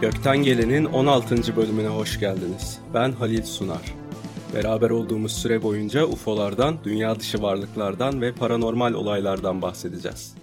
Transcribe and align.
Gökten 0.00 0.42
Gelen'in 0.42 0.84
16. 0.84 1.56
bölümüne 1.56 1.88
hoş 1.88 2.20
geldiniz. 2.20 2.80
Ben 2.94 3.12
Halil 3.12 3.42
Sunar. 3.42 3.94
Beraber 4.54 4.90
olduğumuz 4.90 5.32
süre 5.32 5.62
boyunca 5.62 6.04
UFO'lardan, 6.04 6.78
dünya 6.84 7.20
dışı 7.20 7.42
varlıklardan 7.42 8.20
ve 8.20 8.32
paranormal 8.32 8.94
olaylardan 8.94 9.62
bahsedeceğiz. 9.62 10.34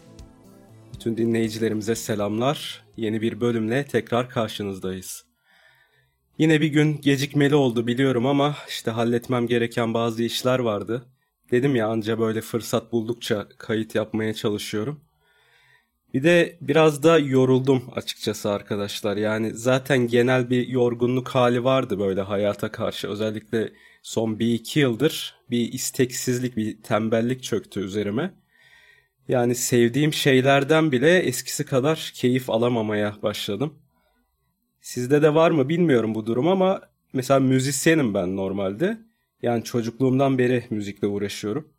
Bütün 0.93 1.17
dinleyicilerimize 1.17 1.95
selamlar. 1.95 2.85
Yeni 2.97 3.21
bir 3.21 3.41
bölümle 3.41 3.85
tekrar 3.87 4.29
karşınızdayız. 4.29 5.25
Yine 6.37 6.61
bir 6.61 6.67
gün 6.67 7.01
gecikmeli 7.01 7.55
oldu 7.55 7.87
biliyorum 7.87 8.25
ama 8.25 8.55
işte 8.69 8.91
halletmem 8.91 9.47
gereken 9.47 9.93
bazı 9.93 10.23
işler 10.23 10.59
vardı. 10.59 11.05
Dedim 11.51 11.75
ya 11.75 11.87
anca 11.87 12.19
böyle 12.19 12.41
fırsat 12.41 12.91
buldukça 12.91 13.47
kayıt 13.57 13.95
yapmaya 13.95 14.33
çalışıyorum. 14.33 15.04
Bir 16.15 16.23
de 16.23 16.57
biraz 16.61 17.03
da 17.03 17.19
yoruldum 17.19 17.83
açıkçası 17.95 18.51
arkadaşlar. 18.51 19.17
Yani 19.17 19.53
zaten 19.53 20.07
genel 20.07 20.49
bir 20.49 20.67
yorgunluk 20.67 21.27
hali 21.27 21.63
vardı 21.63 21.99
böyle 21.99 22.21
hayata 22.21 22.71
karşı. 22.71 23.07
Özellikle 23.07 23.73
son 24.03 24.39
bir 24.39 24.53
iki 24.53 24.79
yıldır 24.79 25.35
bir 25.49 25.73
isteksizlik, 25.73 26.57
bir 26.57 26.81
tembellik 26.81 27.43
çöktü 27.43 27.79
üzerime. 27.79 28.33
Yani 29.27 29.55
sevdiğim 29.55 30.13
şeylerden 30.13 30.91
bile 30.91 31.17
eskisi 31.19 31.65
kadar 31.65 32.11
keyif 32.15 32.49
alamamaya 32.49 33.15
başladım. 33.23 33.73
Sizde 34.81 35.21
de 35.21 35.33
var 35.33 35.51
mı 35.51 35.69
bilmiyorum 35.69 36.15
bu 36.15 36.25
durum 36.25 36.47
ama 36.47 36.81
mesela 37.13 37.39
müzisyenim 37.39 38.13
ben 38.13 38.35
normalde. 38.35 38.97
Yani 39.41 39.63
çocukluğumdan 39.63 40.37
beri 40.37 40.65
müzikle 40.69 41.07
uğraşıyorum 41.07 41.74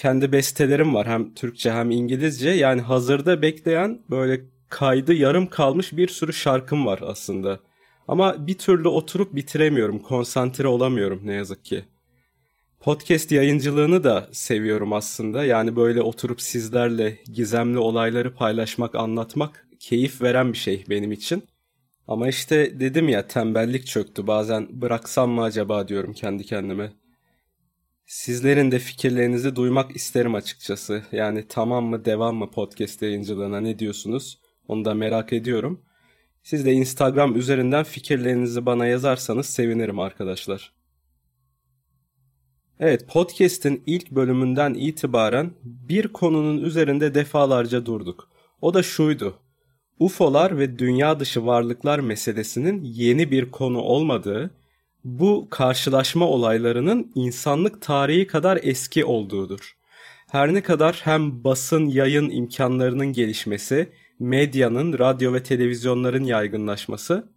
kendi 0.00 0.32
bestelerim 0.32 0.94
var 0.94 1.06
hem 1.06 1.34
Türkçe 1.34 1.72
hem 1.72 1.90
İngilizce. 1.90 2.50
Yani 2.50 2.80
hazırda 2.80 3.42
bekleyen 3.42 4.02
böyle 4.10 4.40
kaydı 4.68 5.14
yarım 5.14 5.46
kalmış 5.46 5.92
bir 5.92 6.08
sürü 6.08 6.32
şarkım 6.32 6.86
var 6.86 7.00
aslında. 7.02 7.60
Ama 8.08 8.46
bir 8.46 8.58
türlü 8.58 8.88
oturup 8.88 9.34
bitiremiyorum, 9.34 9.98
konsantre 9.98 10.66
olamıyorum 10.66 11.20
ne 11.24 11.34
yazık 11.34 11.64
ki. 11.64 11.84
Podcast 12.80 13.32
yayıncılığını 13.32 14.04
da 14.04 14.28
seviyorum 14.32 14.92
aslında. 14.92 15.44
Yani 15.44 15.76
böyle 15.76 16.02
oturup 16.02 16.40
sizlerle 16.40 17.18
gizemli 17.32 17.78
olayları 17.78 18.34
paylaşmak, 18.34 18.94
anlatmak 18.94 19.66
keyif 19.78 20.22
veren 20.22 20.52
bir 20.52 20.58
şey 20.58 20.84
benim 20.88 21.12
için. 21.12 21.42
Ama 22.08 22.28
işte 22.28 22.80
dedim 22.80 23.08
ya 23.08 23.26
tembellik 23.26 23.86
çöktü. 23.86 24.26
Bazen 24.26 24.68
bıraksam 24.70 25.30
mı 25.30 25.42
acaba 25.42 25.88
diyorum 25.88 26.12
kendi 26.12 26.44
kendime. 26.44 26.92
Sizlerin 28.10 28.70
de 28.70 28.78
fikirlerinizi 28.78 29.56
duymak 29.56 29.96
isterim 29.96 30.34
açıkçası. 30.34 31.02
Yani 31.12 31.44
tamam 31.48 31.84
mı 31.84 32.04
devam 32.04 32.36
mı 32.36 32.50
podcast 32.50 33.02
yayıncılığına 33.02 33.60
ne 33.60 33.78
diyorsunuz? 33.78 34.38
Onu 34.68 34.84
da 34.84 34.94
merak 34.94 35.32
ediyorum. 35.32 35.80
Siz 36.42 36.64
de 36.64 36.72
Instagram 36.72 37.36
üzerinden 37.36 37.84
fikirlerinizi 37.84 38.66
bana 38.66 38.86
yazarsanız 38.86 39.46
sevinirim 39.46 39.98
arkadaşlar. 39.98 40.72
Evet 42.80 43.08
podcast'in 43.08 43.82
ilk 43.86 44.10
bölümünden 44.10 44.74
itibaren 44.74 45.50
bir 45.64 46.08
konunun 46.08 46.64
üzerinde 46.64 47.14
defalarca 47.14 47.86
durduk. 47.86 48.28
O 48.60 48.74
da 48.74 48.82
şuydu. 48.82 49.38
UFO'lar 49.98 50.58
ve 50.58 50.78
dünya 50.78 51.20
dışı 51.20 51.46
varlıklar 51.46 51.98
meselesinin 51.98 52.84
yeni 52.84 53.30
bir 53.30 53.50
konu 53.50 53.78
olmadığı 53.78 54.59
bu 55.04 55.48
karşılaşma 55.50 56.26
olaylarının 56.26 57.12
insanlık 57.14 57.82
tarihi 57.82 58.26
kadar 58.26 58.58
eski 58.62 59.04
olduğudur. 59.04 59.76
Her 60.30 60.54
ne 60.54 60.62
kadar 60.62 61.00
hem 61.04 61.44
basın 61.44 61.86
yayın 61.86 62.30
imkanlarının 62.30 63.12
gelişmesi, 63.12 63.92
medyanın, 64.18 64.98
radyo 64.98 65.32
ve 65.32 65.42
televizyonların 65.42 66.24
yaygınlaşması 66.24 67.32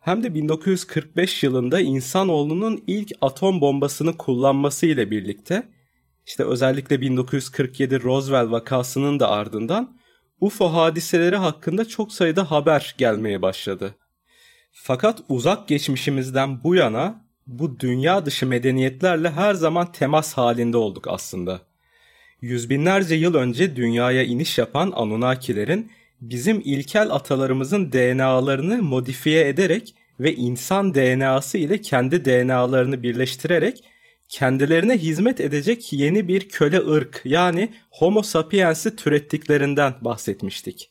hem 0.00 0.22
de 0.22 0.34
1945 0.34 1.42
yılında 1.42 1.80
insanoğlunun 1.80 2.84
ilk 2.86 3.12
atom 3.20 3.60
bombasını 3.60 4.16
kullanması 4.16 4.86
ile 4.86 5.10
birlikte 5.10 5.68
işte 6.26 6.44
özellikle 6.44 7.00
1947 7.00 8.02
Roswell 8.02 8.50
vakasının 8.50 9.20
da 9.20 9.30
ardından 9.30 9.98
UFO 10.40 10.72
hadiseleri 10.72 11.36
hakkında 11.36 11.88
çok 11.88 12.12
sayıda 12.12 12.50
haber 12.50 12.94
gelmeye 12.98 13.42
başladı. 13.42 13.94
Fakat 14.72 15.22
uzak 15.28 15.68
geçmişimizden 15.68 16.64
bu 16.64 16.74
yana 16.74 17.24
bu 17.46 17.80
dünya 17.80 18.26
dışı 18.26 18.46
medeniyetlerle 18.46 19.30
her 19.30 19.54
zaman 19.54 19.92
temas 19.92 20.34
halinde 20.34 20.76
olduk 20.76 21.08
aslında. 21.08 21.60
Yüz 22.40 22.70
binlerce 22.70 23.14
yıl 23.14 23.34
önce 23.34 23.76
dünyaya 23.76 24.24
iniş 24.24 24.58
yapan 24.58 24.92
Anunnakilerin 24.96 25.90
bizim 26.20 26.62
ilkel 26.64 27.10
atalarımızın 27.10 27.92
DNA'larını 27.92 28.82
modifiye 28.82 29.48
ederek 29.48 29.94
ve 30.20 30.34
insan 30.34 30.94
DNA'sı 30.94 31.58
ile 31.58 31.80
kendi 31.80 32.24
DNA'larını 32.24 33.02
birleştirerek 33.02 33.84
kendilerine 34.28 34.98
hizmet 34.98 35.40
edecek 35.40 35.92
yeni 35.92 36.28
bir 36.28 36.48
köle 36.48 36.78
ırk 36.78 37.20
yani 37.24 37.68
Homo 37.90 38.22
sapiens'i 38.22 38.96
türettiklerinden 38.96 39.94
bahsetmiştik. 40.00 40.90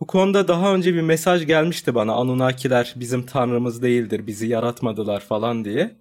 Bu 0.00 0.06
konuda 0.06 0.48
daha 0.48 0.74
önce 0.74 0.94
bir 0.94 1.00
mesaj 1.00 1.46
gelmişti 1.46 1.94
bana 1.94 2.12
Anunnakiler 2.14 2.94
bizim 2.96 3.26
tanrımız 3.26 3.82
değildir 3.82 4.26
bizi 4.26 4.46
yaratmadılar 4.46 5.20
falan 5.20 5.64
diye. 5.64 5.96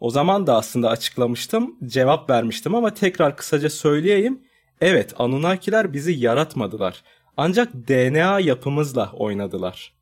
O 0.00 0.10
zaman 0.10 0.46
da 0.46 0.56
aslında 0.56 0.90
açıklamıştım 0.90 1.76
cevap 1.86 2.30
vermiştim 2.30 2.74
ama 2.74 2.94
tekrar 2.94 3.36
kısaca 3.36 3.70
söyleyeyim. 3.70 4.40
Evet 4.80 5.14
Anunnakiler 5.18 5.92
bizi 5.92 6.12
yaratmadılar 6.12 7.02
ancak 7.36 7.74
DNA 7.88 8.40
yapımızla 8.40 9.12
oynadılar. 9.12 9.94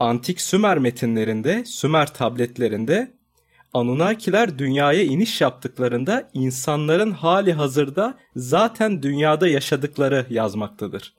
Antik 0.00 0.40
Sümer 0.40 0.78
metinlerinde, 0.78 1.64
Sümer 1.64 2.14
tabletlerinde 2.14 3.12
Anunnakiler 3.74 4.58
dünyaya 4.58 5.02
iniş 5.02 5.40
yaptıklarında 5.40 6.30
insanların 6.34 7.10
hali 7.10 7.52
hazırda 7.52 8.18
zaten 8.36 9.02
dünyada 9.02 9.48
yaşadıkları 9.48 10.26
yazmaktadır. 10.30 11.14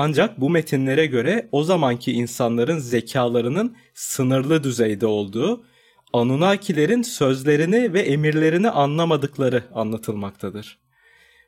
Ancak 0.00 0.40
bu 0.40 0.50
metinlere 0.50 1.06
göre 1.06 1.48
o 1.52 1.64
zamanki 1.64 2.12
insanların 2.12 2.78
zekalarının 2.78 3.76
sınırlı 3.94 4.64
düzeyde 4.64 5.06
olduğu, 5.06 5.64
Anunnakilerin 6.12 7.02
sözlerini 7.02 7.92
ve 7.92 8.00
emirlerini 8.00 8.70
anlamadıkları 8.70 9.64
anlatılmaktadır. 9.74 10.78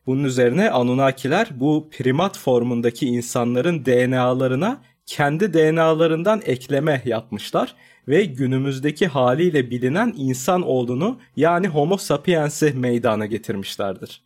Bunun 0.06 0.24
üzerine 0.24 0.70
Anunnakiler 0.70 1.48
bu 1.50 1.90
primat 1.90 2.38
formundaki 2.38 3.06
insanların 3.06 3.84
DNA'larına 3.84 4.82
kendi 5.06 5.54
DNA'larından 5.54 6.42
ekleme 6.46 7.02
yapmışlar 7.04 7.74
ve 8.08 8.24
günümüzdeki 8.24 9.06
haliyle 9.06 9.70
bilinen 9.70 10.14
insan 10.16 10.62
olduğunu 10.62 11.20
yani 11.36 11.68
Homo 11.68 11.96
sapiens'i 11.96 12.72
meydana 12.72 13.26
getirmişlerdir. 13.26 14.22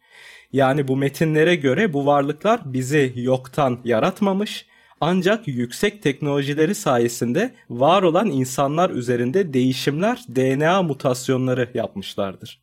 Yani 0.55 0.89
bu 0.89 0.97
metinlere 0.97 1.55
göre 1.55 1.93
bu 1.93 2.07
varlıklar 2.07 2.61
bizi 2.65 3.13
yoktan 3.17 3.79
yaratmamış 3.85 4.67
ancak 5.01 5.49
yüksek 5.49 6.03
teknolojileri 6.03 6.75
sayesinde 6.75 7.55
var 7.71 8.03
olan 8.03 8.31
insanlar 8.31 8.91
üzerinde 8.91 9.53
değişimler, 9.55 10.25
DNA 10.29 10.83
mutasyonları 10.83 11.71
yapmışlardır. 11.75 12.63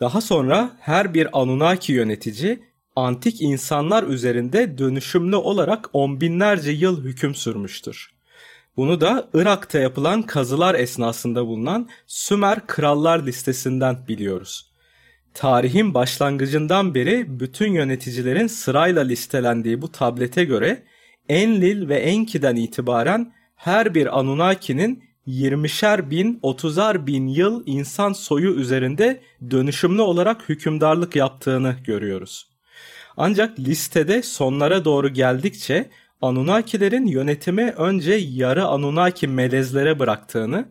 Daha 0.00 0.20
sonra 0.20 0.70
her 0.80 1.14
bir 1.14 1.40
Anunnaki 1.40 1.92
yönetici 1.92 2.62
antik 2.96 3.42
insanlar 3.42 4.02
üzerinde 4.02 4.78
dönüşümlü 4.78 5.36
olarak 5.36 5.90
on 5.92 6.20
binlerce 6.20 6.70
yıl 6.70 7.04
hüküm 7.04 7.34
sürmüştür. 7.34 8.14
Bunu 8.76 9.00
da 9.00 9.28
Irak'ta 9.34 9.78
yapılan 9.78 10.22
kazılar 10.22 10.74
esnasında 10.74 11.46
bulunan 11.46 11.88
Sümer 12.06 12.66
krallar 12.66 13.26
listesinden 13.26 14.08
biliyoruz. 14.08 14.69
Tarihin 15.34 15.94
başlangıcından 15.94 16.94
beri 16.94 17.40
bütün 17.40 17.72
yöneticilerin 17.72 18.46
sırayla 18.46 19.02
listelendiği 19.02 19.82
bu 19.82 19.92
tablete 19.92 20.44
göre 20.44 20.82
Enlil 21.28 21.88
ve 21.88 21.96
Enki'den 21.96 22.56
itibaren 22.56 23.32
her 23.56 23.94
bir 23.94 24.18
Anunnaki'nin 24.18 25.04
20'şer 25.26 26.10
bin, 26.10 26.40
30'ar 26.42 27.06
bin 27.06 27.26
yıl 27.26 27.62
insan 27.66 28.12
soyu 28.12 28.54
üzerinde 28.54 29.20
dönüşümlü 29.50 30.02
olarak 30.02 30.48
hükümdarlık 30.48 31.16
yaptığını 31.16 31.76
görüyoruz. 31.84 32.50
Ancak 33.16 33.58
listede 33.58 34.22
sonlara 34.22 34.84
doğru 34.84 35.08
geldikçe 35.08 35.90
Anunnakilerin 36.22 37.06
yönetimi 37.06 37.70
önce 37.70 38.12
yarı 38.12 38.66
Anunnaki 38.66 39.28
melezlere 39.28 39.98
bıraktığını 39.98 40.68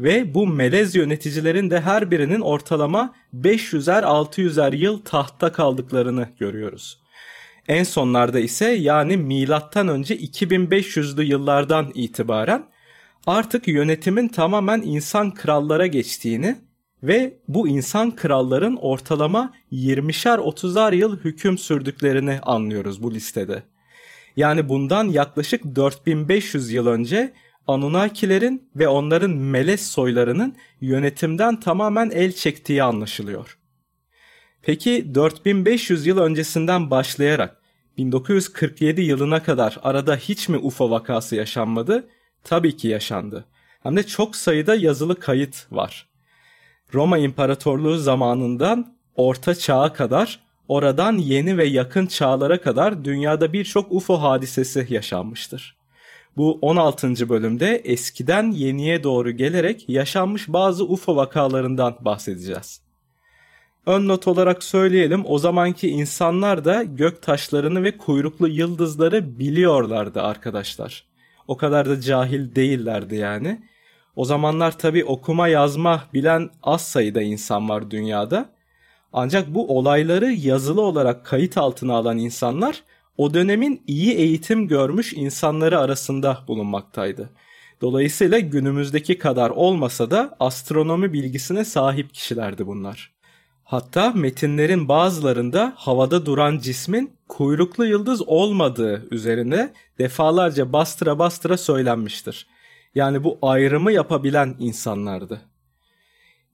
ve 0.00 0.34
bu 0.34 0.46
melez 0.46 0.94
yöneticilerin 0.94 1.70
de 1.70 1.80
her 1.80 2.10
birinin 2.10 2.40
ortalama 2.40 3.14
500'er 3.34 4.02
600'er 4.02 4.76
yıl 4.76 4.98
tahtta 4.98 5.52
kaldıklarını 5.52 6.28
görüyoruz. 6.38 7.00
En 7.68 7.84
sonlarda 7.84 8.38
ise 8.38 8.66
yani 8.70 9.16
milattan 9.16 9.88
önce 9.88 10.16
2500'lü 10.16 11.22
yıllardan 11.22 11.90
itibaren 11.94 12.64
artık 13.26 13.68
yönetimin 13.68 14.28
tamamen 14.28 14.82
insan 14.82 15.34
krallara 15.34 15.86
geçtiğini 15.86 16.56
ve 17.02 17.38
bu 17.48 17.68
insan 17.68 18.16
kralların 18.16 18.76
ortalama 18.76 19.52
20'şer 19.72 20.38
30'ar 20.38 20.94
yıl 20.96 21.18
hüküm 21.20 21.58
sürdüklerini 21.58 22.38
anlıyoruz 22.42 23.02
bu 23.02 23.14
listede. 23.14 23.62
Yani 24.36 24.68
bundan 24.68 25.04
yaklaşık 25.08 25.76
4500 25.76 26.72
yıl 26.72 26.86
önce 26.86 27.32
Anunnakilerin 27.66 28.70
ve 28.76 28.88
onların 28.88 29.30
Meles 29.30 29.86
soylarının 29.86 30.56
yönetimden 30.80 31.60
tamamen 31.60 32.10
el 32.10 32.32
çektiği 32.32 32.82
anlaşılıyor. 32.82 33.58
Peki 34.62 35.14
4500 35.14 36.06
yıl 36.06 36.18
öncesinden 36.18 36.90
başlayarak 36.90 37.56
1947 37.96 39.00
yılına 39.00 39.42
kadar 39.42 39.78
arada 39.82 40.16
hiç 40.16 40.48
mi 40.48 40.56
UFO 40.56 40.90
vakası 40.90 41.36
yaşanmadı? 41.36 42.08
Tabii 42.44 42.76
ki 42.76 42.88
yaşandı. 42.88 43.44
Hem 43.82 43.96
de 43.96 44.06
çok 44.06 44.36
sayıda 44.36 44.74
yazılı 44.74 45.20
kayıt 45.20 45.66
var. 45.70 46.08
Roma 46.94 47.18
İmparatorluğu 47.18 47.98
zamanından 47.98 48.96
Orta 49.16 49.54
Çağ'a 49.54 49.92
kadar, 49.92 50.40
oradan 50.68 51.18
yeni 51.18 51.58
ve 51.58 51.64
yakın 51.64 52.06
çağlara 52.06 52.60
kadar 52.60 53.04
dünyada 53.04 53.52
birçok 53.52 53.92
UFO 53.92 54.22
hadisesi 54.22 54.86
yaşanmıştır. 54.90 55.75
Bu 56.36 56.58
16. 56.62 57.28
bölümde 57.28 57.76
eskiden 57.84 58.50
yeniye 58.50 59.02
doğru 59.02 59.30
gelerek 59.30 59.88
yaşanmış 59.88 60.48
bazı 60.48 60.84
UFO 60.84 61.16
vakalarından 61.16 61.96
bahsedeceğiz. 62.00 62.80
Ön 63.86 64.08
not 64.08 64.28
olarak 64.28 64.62
söyleyelim 64.62 65.22
o 65.26 65.38
zamanki 65.38 65.88
insanlar 65.88 66.64
da 66.64 66.82
gök 66.82 67.22
taşlarını 67.22 67.82
ve 67.82 67.96
kuyruklu 67.96 68.48
yıldızları 68.48 69.38
biliyorlardı 69.38 70.22
arkadaşlar. 70.22 71.04
O 71.48 71.56
kadar 71.56 71.88
da 71.88 72.00
cahil 72.00 72.54
değillerdi 72.54 73.16
yani. 73.16 73.62
O 74.16 74.24
zamanlar 74.24 74.78
tabi 74.78 75.04
okuma 75.04 75.48
yazma 75.48 76.02
bilen 76.14 76.50
az 76.62 76.82
sayıda 76.82 77.22
insan 77.22 77.68
var 77.68 77.90
dünyada. 77.90 78.50
Ancak 79.12 79.54
bu 79.54 79.78
olayları 79.78 80.32
yazılı 80.32 80.80
olarak 80.80 81.26
kayıt 81.26 81.58
altına 81.58 81.94
alan 81.94 82.18
insanlar 82.18 82.82
o 83.18 83.34
dönemin 83.34 83.82
iyi 83.86 84.12
eğitim 84.12 84.68
görmüş 84.68 85.12
insanları 85.12 85.80
arasında 85.80 86.38
bulunmaktaydı. 86.48 87.30
Dolayısıyla 87.80 88.38
günümüzdeki 88.38 89.18
kadar 89.18 89.50
olmasa 89.50 90.10
da 90.10 90.36
astronomi 90.40 91.12
bilgisine 91.12 91.64
sahip 91.64 92.14
kişilerdi 92.14 92.66
bunlar. 92.66 93.16
Hatta 93.64 94.10
metinlerin 94.10 94.88
bazılarında 94.88 95.72
havada 95.76 96.26
duran 96.26 96.58
cismin 96.58 97.10
kuyruklu 97.28 97.86
yıldız 97.86 98.28
olmadığı 98.28 99.08
üzerine 99.10 99.72
defalarca 99.98 100.72
bastıra 100.72 101.18
bastıra 101.18 101.56
söylenmiştir. 101.56 102.46
Yani 102.94 103.24
bu 103.24 103.38
ayrımı 103.42 103.92
yapabilen 103.92 104.56
insanlardı. 104.58 105.40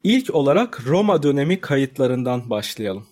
İlk 0.05 0.35
olarak 0.35 0.87
Roma 0.87 1.23
dönemi 1.23 1.61
kayıtlarından 1.61 2.51
başlayalım. 2.51 3.07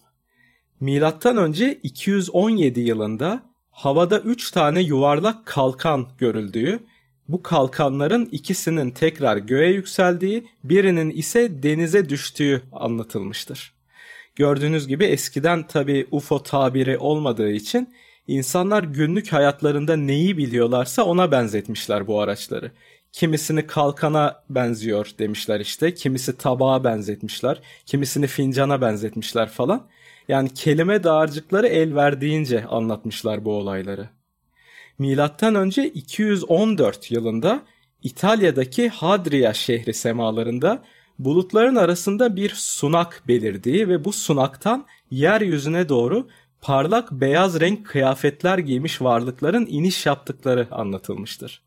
Milattan 0.81 1.37
önce 1.37 1.79
217 1.83 2.81
yılında 2.81 3.43
havada 3.71 4.21
3 4.21 4.51
tane 4.51 4.81
yuvarlak 4.81 5.47
kalkan 5.47 6.09
görüldüğü, 6.19 6.81
bu 7.29 7.43
kalkanların 7.43 8.29
ikisinin 8.33 8.91
tekrar 8.91 9.37
göğe 9.37 9.73
yükseldiği, 9.73 10.49
birinin 10.65 11.11
ise 11.11 11.63
denize 11.63 12.09
düştüğü 12.09 12.63
anlatılmıştır. 12.73 13.75
Gördüğünüz 14.37 14.89
gibi 14.89 15.05
eskiden 15.05 15.67
tabi 15.67 16.07
UFO 16.11 16.43
tabiri 16.43 16.99
olmadığı 16.99 17.51
için 17.51 17.95
insanlar 18.27 18.83
günlük 18.83 19.33
hayatlarında 19.33 19.97
neyi 19.97 20.37
biliyorlarsa 20.37 21.03
ona 21.05 21.33
benzetmişler 21.33 22.07
bu 22.07 22.21
araçları. 22.21 22.73
Kimisini 23.13 23.67
kalkana 23.67 24.43
benziyor 24.51 25.11
demişler 25.19 25.61
işte. 25.61 25.95
Kimisi 25.95 26.39
tabağa 26.39 26.85
benzetmişler. 26.85 27.61
Kimisini 27.87 28.27
fincana 28.27 28.81
benzetmişler 28.81 29.49
falan. 29.49 29.89
Yani 30.31 30.55
kelime 30.55 31.05
dağarcıkları 31.05 31.67
el 31.67 31.95
verdiğince 31.95 32.65
anlatmışlar 32.65 33.45
bu 33.45 33.53
olayları. 33.53 34.09
Milattan 34.99 35.55
önce 35.55 35.89
214 35.89 37.11
yılında 37.11 37.63
İtalya'daki 38.03 38.89
Hadria 38.89 39.53
şehri 39.55 39.95
semalarında 39.95 40.83
bulutların 41.19 41.77
arasında 41.77 42.37
bir 42.37 42.53
sunak 42.55 43.23
belirdiği 43.29 43.89
ve 43.89 44.05
bu 44.05 44.13
sunaktan 44.13 44.87
yeryüzüne 45.11 45.89
doğru 45.89 46.29
parlak 46.61 47.13
beyaz 47.13 47.61
renk 47.61 47.87
kıyafetler 47.87 48.59
giymiş 48.59 49.03
varlıkların 49.03 49.67
iniş 49.71 50.07
yaptıkları 50.07 50.69
anlatılmıştır. 50.71 51.63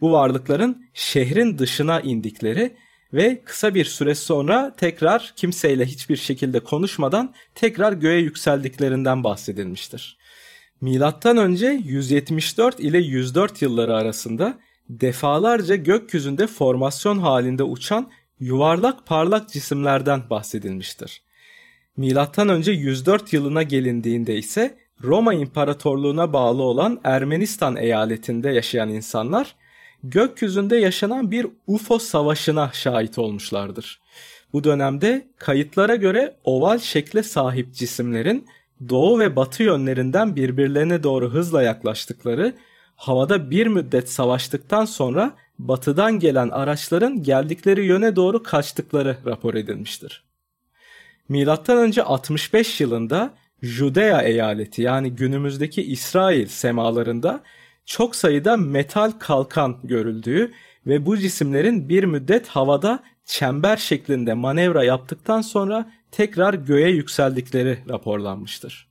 Bu 0.00 0.12
varlıkların 0.12 0.86
şehrin 0.94 1.58
dışına 1.58 2.00
indikleri 2.00 2.76
ve 3.12 3.42
kısa 3.44 3.74
bir 3.74 3.84
süre 3.84 4.14
sonra 4.14 4.74
tekrar 4.76 5.32
kimseyle 5.36 5.84
hiçbir 5.84 6.16
şekilde 6.16 6.60
konuşmadan 6.60 7.34
tekrar 7.54 7.92
göğe 7.92 8.20
yükseldiklerinden 8.20 9.24
bahsedilmiştir. 9.24 10.18
Milattan 10.80 11.36
önce 11.36 11.66
174 11.66 12.80
ile 12.80 12.98
104 12.98 13.62
yılları 13.62 13.96
arasında 13.96 14.58
defalarca 14.88 15.76
gökyüzünde 15.76 16.46
formasyon 16.46 17.18
halinde 17.18 17.62
uçan 17.62 18.10
yuvarlak 18.40 19.06
parlak 19.06 19.48
cisimlerden 19.48 20.30
bahsedilmiştir. 20.30 21.22
Milattan 21.96 22.48
önce 22.48 22.72
104 22.72 23.32
yılına 23.32 23.62
gelindiğinde 23.62 24.36
ise 24.36 24.78
Roma 25.02 25.34
İmparatorluğu'na 25.34 26.32
bağlı 26.32 26.62
olan 26.62 27.00
Ermenistan 27.04 27.76
eyaletinde 27.76 28.50
yaşayan 28.50 28.88
insanlar 28.88 29.54
gökyüzünde 30.04 30.76
yaşanan 30.76 31.30
bir 31.30 31.46
UFO 31.66 31.98
savaşına 31.98 32.70
şahit 32.72 33.18
olmuşlardır. 33.18 34.00
Bu 34.52 34.64
dönemde 34.64 35.26
kayıtlara 35.38 35.96
göre 35.96 36.36
oval 36.44 36.78
şekle 36.78 37.22
sahip 37.22 37.74
cisimlerin 37.74 38.46
doğu 38.88 39.18
ve 39.18 39.36
batı 39.36 39.62
yönlerinden 39.62 40.36
birbirlerine 40.36 41.02
doğru 41.02 41.30
hızla 41.30 41.62
yaklaştıkları, 41.62 42.54
havada 42.96 43.50
bir 43.50 43.66
müddet 43.66 44.10
savaştıktan 44.10 44.84
sonra 44.84 45.34
batıdan 45.58 46.18
gelen 46.18 46.48
araçların 46.48 47.22
geldikleri 47.22 47.84
yöne 47.84 48.16
doğru 48.16 48.42
kaçtıkları 48.42 49.16
rapor 49.26 49.54
edilmiştir. 49.54 50.24
Milattan 51.28 51.78
önce 51.78 52.02
65 52.02 52.80
yılında 52.80 53.34
Judea 53.62 54.22
eyaleti 54.22 54.82
yani 54.82 55.10
günümüzdeki 55.10 55.82
İsrail 55.82 56.46
semalarında 56.46 57.42
çok 57.86 58.16
sayıda 58.16 58.56
metal 58.56 59.10
kalkan 59.10 59.76
görüldüğü 59.84 60.52
ve 60.86 61.06
bu 61.06 61.18
cisimlerin 61.18 61.88
bir 61.88 62.04
müddet 62.04 62.48
havada 62.48 63.02
çember 63.24 63.76
şeklinde 63.76 64.34
manevra 64.34 64.84
yaptıktan 64.84 65.40
sonra 65.40 65.92
tekrar 66.10 66.54
göğe 66.54 66.90
yükseldikleri 66.90 67.78
raporlanmıştır. 67.88 68.88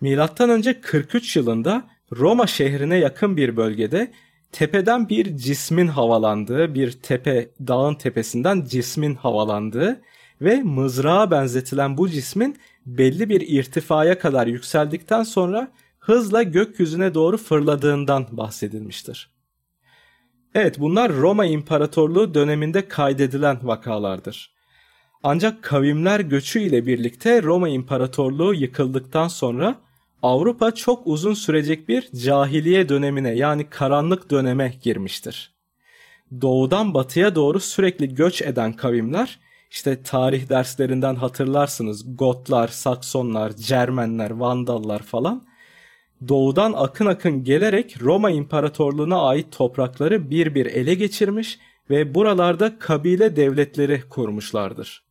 Milattan 0.00 0.50
önce 0.50 0.80
43 0.80 1.36
yılında 1.36 1.84
Roma 2.12 2.46
şehrine 2.46 2.96
yakın 2.96 3.36
bir 3.36 3.56
bölgede 3.56 4.12
tepeden 4.52 5.08
bir 5.08 5.36
cismin 5.36 5.86
havalandığı, 5.86 6.74
bir 6.74 6.92
tepe 6.92 7.50
dağın 7.66 7.94
tepesinden 7.94 8.64
cismin 8.64 9.14
havalandığı 9.14 10.00
ve 10.40 10.62
mızrağa 10.62 11.30
benzetilen 11.30 11.96
bu 11.96 12.08
cismin 12.08 12.56
belli 12.86 13.28
bir 13.28 13.40
irtifaya 13.40 14.18
kadar 14.18 14.46
yükseldikten 14.46 15.22
sonra 15.22 15.72
hızla 16.00 16.42
gökyüzüne 16.42 17.14
doğru 17.14 17.36
fırladığından 17.36 18.26
bahsedilmiştir. 18.30 19.30
Evet 20.54 20.80
bunlar 20.80 21.12
Roma 21.12 21.44
İmparatorluğu 21.44 22.34
döneminde 22.34 22.88
kaydedilen 22.88 23.58
vakalardır. 23.62 24.54
Ancak 25.22 25.62
kavimler 25.62 26.20
göçü 26.20 26.60
ile 26.60 26.86
birlikte 26.86 27.42
Roma 27.42 27.68
İmparatorluğu 27.68 28.54
yıkıldıktan 28.54 29.28
sonra 29.28 29.76
Avrupa 30.22 30.74
çok 30.74 31.06
uzun 31.06 31.34
sürecek 31.34 31.88
bir 31.88 32.10
cahiliye 32.12 32.88
dönemine 32.88 33.30
yani 33.34 33.70
karanlık 33.70 34.30
döneme 34.30 34.74
girmiştir. 34.82 35.54
Doğudan 36.40 36.94
batıya 36.94 37.34
doğru 37.34 37.60
sürekli 37.60 38.14
göç 38.14 38.42
eden 38.42 38.72
kavimler 38.72 39.38
işte 39.70 40.02
tarih 40.02 40.48
derslerinden 40.48 41.14
hatırlarsınız 41.14 42.16
Gotlar, 42.16 42.68
Saksonlar, 42.68 43.56
Cermenler, 43.56 44.30
Vandallar 44.30 45.02
falan 45.02 45.49
doğudan 46.28 46.72
akın 46.76 47.06
akın 47.06 47.44
gelerek 47.44 48.02
Roma 48.02 48.30
İmparatorluğu'na 48.30 49.22
ait 49.22 49.52
toprakları 49.52 50.30
bir 50.30 50.54
bir 50.54 50.66
ele 50.66 50.94
geçirmiş 50.94 51.58
ve 51.90 52.14
buralarda 52.14 52.78
kabile 52.78 53.36
devletleri 53.36 54.02
kurmuşlardır. 54.08 55.02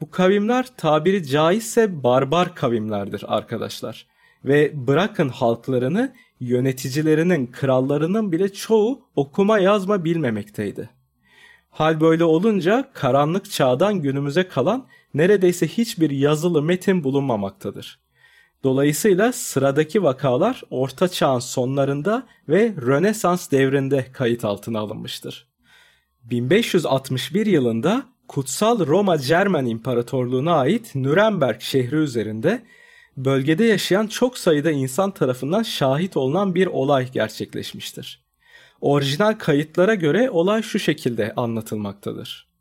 Bu 0.00 0.10
kavimler 0.10 0.66
tabiri 0.76 1.26
caizse 1.26 2.02
barbar 2.02 2.54
kavimlerdir 2.54 3.24
arkadaşlar. 3.26 4.06
Ve 4.44 4.86
bırakın 4.86 5.28
halklarını 5.28 6.14
yöneticilerinin, 6.40 7.46
krallarının 7.46 8.32
bile 8.32 8.52
çoğu 8.52 9.08
okuma 9.16 9.58
yazma 9.58 10.04
bilmemekteydi. 10.04 10.90
Hal 11.70 12.00
böyle 12.00 12.24
olunca 12.24 12.90
karanlık 12.94 13.50
çağdan 13.50 14.02
günümüze 14.02 14.48
kalan 14.48 14.86
neredeyse 15.14 15.66
hiçbir 15.66 16.10
yazılı 16.10 16.62
metin 16.62 17.04
bulunmamaktadır. 17.04 18.03
Dolayısıyla 18.64 19.32
sıradaki 19.32 20.02
vakalar 20.02 20.62
Orta 20.70 21.08
Çağ'ın 21.08 21.38
sonlarında 21.38 22.26
ve 22.48 22.74
Rönesans 22.86 23.50
devrinde 23.50 24.06
kayıt 24.12 24.44
altına 24.44 24.78
alınmıştır. 24.78 25.48
1561 26.22 27.46
yılında 27.46 28.02
Kutsal 28.28 28.86
Roma 28.86 29.18
Cermen 29.18 29.66
İmparatorluğu'na 29.66 30.54
ait 30.54 30.94
Nürnberg 30.94 31.60
şehri 31.60 31.96
üzerinde 31.96 32.62
bölgede 33.16 33.64
yaşayan 33.64 34.06
çok 34.06 34.38
sayıda 34.38 34.70
insan 34.70 35.10
tarafından 35.10 35.62
şahit 35.62 36.16
olunan 36.16 36.54
bir 36.54 36.66
olay 36.66 37.12
gerçekleşmiştir. 37.12 38.24
Orijinal 38.80 39.32
kayıtlara 39.32 39.94
göre 39.94 40.30
olay 40.30 40.62
şu 40.62 40.78
şekilde 40.78 41.32
anlatılmaktadır. 41.36 42.53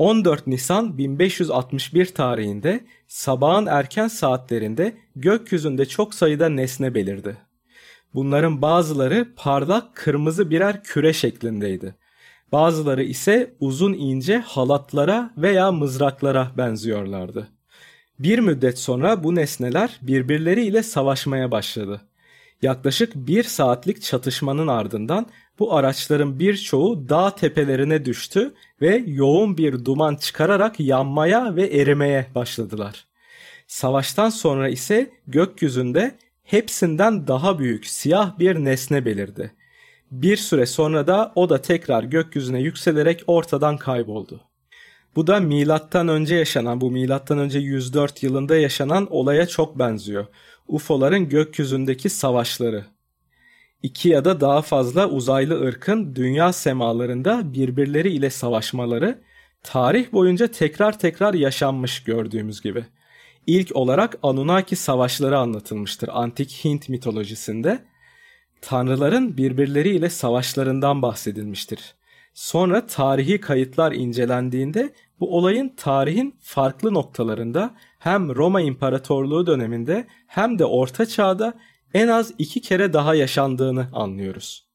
14 0.00 0.46
Nisan 0.46 0.98
1561 0.98 2.06
tarihinde 2.06 2.84
sabahın 3.08 3.66
erken 3.66 4.08
saatlerinde 4.08 4.96
gökyüzünde 5.16 5.86
çok 5.86 6.14
sayıda 6.14 6.48
nesne 6.48 6.94
belirdi. 6.94 7.36
Bunların 8.14 8.62
bazıları 8.62 9.28
parlak 9.36 9.94
kırmızı 9.94 10.50
birer 10.50 10.82
küre 10.82 11.12
şeklindeydi. 11.12 11.94
Bazıları 12.52 13.02
ise 13.02 13.54
uzun 13.60 13.92
ince 13.92 14.38
halatlara 14.38 15.34
veya 15.36 15.72
mızraklara 15.72 16.50
benziyorlardı. 16.56 17.48
Bir 18.18 18.38
müddet 18.38 18.78
sonra 18.78 19.24
bu 19.24 19.34
nesneler 19.34 19.98
birbirleriyle 20.02 20.82
savaşmaya 20.82 21.50
başladı. 21.50 22.00
Yaklaşık 22.62 23.14
bir 23.14 23.42
saatlik 23.42 24.02
çatışmanın 24.02 24.68
ardından 24.68 25.26
bu 25.58 25.74
araçların 25.74 26.38
birçoğu 26.38 27.08
dağ 27.08 27.34
tepelerine 27.34 28.04
düştü 28.04 28.54
ve 28.80 29.04
yoğun 29.06 29.56
bir 29.56 29.84
duman 29.84 30.16
çıkararak 30.16 30.80
yanmaya 30.80 31.56
ve 31.56 31.66
erimeye 31.66 32.26
başladılar. 32.34 33.06
Savaştan 33.66 34.28
sonra 34.28 34.68
ise 34.68 35.10
gökyüzünde 35.26 36.18
hepsinden 36.42 37.26
daha 37.26 37.58
büyük 37.58 37.86
siyah 37.86 38.38
bir 38.38 38.56
nesne 38.56 39.04
belirdi. 39.04 39.54
Bir 40.10 40.36
süre 40.36 40.66
sonra 40.66 41.06
da 41.06 41.32
o 41.34 41.48
da 41.48 41.62
tekrar 41.62 42.02
gökyüzüne 42.02 42.60
yükselerek 42.60 43.24
ortadan 43.26 43.76
kayboldu. 43.76 44.40
Bu 45.16 45.26
da 45.26 45.40
milattan 45.40 46.08
önce 46.08 46.34
yaşanan, 46.34 46.80
bu 46.80 46.90
milattan 46.90 47.38
önce 47.38 47.58
104 47.58 48.22
yılında 48.22 48.56
yaşanan 48.56 49.06
olaya 49.10 49.46
çok 49.46 49.78
benziyor. 49.78 50.26
UFO'ların 50.70 51.28
gökyüzündeki 51.28 52.10
savaşları. 52.10 52.84
İki 53.82 54.08
ya 54.08 54.24
da 54.24 54.40
daha 54.40 54.62
fazla 54.62 55.08
uzaylı 55.08 55.60
ırkın 55.60 56.14
dünya 56.14 56.52
semalarında 56.52 57.54
birbirleri 57.54 58.12
ile 58.12 58.30
savaşmaları 58.30 59.22
tarih 59.62 60.12
boyunca 60.12 60.46
tekrar 60.46 60.98
tekrar 60.98 61.34
yaşanmış 61.34 62.04
gördüğümüz 62.04 62.60
gibi. 62.60 62.84
İlk 63.46 63.76
olarak 63.76 64.18
Anunnaki 64.22 64.76
savaşları 64.76 65.38
anlatılmıştır 65.38 66.10
antik 66.12 66.64
Hint 66.64 66.88
mitolojisinde. 66.88 67.84
Tanrıların 68.60 69.36
birbirleriyle 69.36 70.10
savaşlarından 70.10 71.02
bahsedilmiştir. 71.02 71.94
Sonra 72.34 72.86
tarihi 72.86 73.40
kayıtlar 73.40 73.92
incelendiğinde 73.92 74.92
bu 75.20 75.36
olayın 75.36 75.68
tarihin 75.76 76.34
farklı 76.40 76.94
noktalarında 76.94 77.74
hem 78.00 78.34
Roma 78.34 78.60
İmparatorluğu 78.60 79.46
döneminde 79.46 80.06
hem 80.26 80.58
de 80.58 80.64
Orta 80.64 81.06
Çağ'da 81.06 81.54
en 81.94 82.08
az 82.08 82.32
iki 82.38 82.60
kere 82.60 82.92
daha 82.92 83.14
yaşandığını 83.14 83.88
anlıyoruz. 83.92 84.66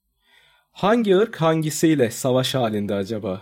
Hangi 0.71 1.17
ırk 1.17 1.35
hangisiyle 1.35 2.11
savaş 2.11 2.55
halinde 2.55 2.93
acaba? 2.93 3.41